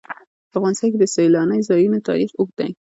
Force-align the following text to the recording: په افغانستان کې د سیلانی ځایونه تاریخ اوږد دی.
په 0.51 0.55
افغانستان 0.59 0.87
کې 0.91 0.97
د 0.99 1.05
سیلانی 1.15 1.59
ځایونه 1.69 1.97
تاریخ 2.09 2.29
اوږد 2.35 2.55
دی. 2.59 2.71